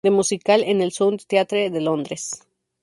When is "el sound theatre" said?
0.81-1.69